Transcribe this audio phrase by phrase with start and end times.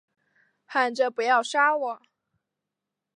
[0.65, 2.01] 喊着不要杀我